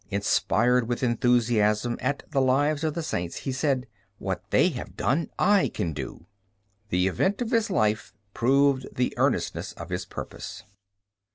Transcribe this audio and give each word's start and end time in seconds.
Inspired 0.09 0.87
with 0.87 1.03
enthusiasm 1.03 1.95
at 2.01 2.23
the 2.31 2.41
lives 2.41 2.83
of 2.83 2.95
the 2.95 3.03
saints, 3.03 3.35
he 3.37 3.51
said, 3.51 3.85
"What 4.17 4.41
they 4.49 4.69
have 4.69 4.97
done, 4.97 5.29
I 5.37 5.67
can 5.67 5.93
do." 5.93 6.25
The 6.89 7.05
event 7.05 7.39
of 7.39 7.51
his 7.51 7.69
life 7.69 8.11
proved 8.33 8.87
the 8.95 9.13
earnestness 9.15 9.73
of 9.73 9.89
his 9.89 10.05
purpose. 10.05 10.63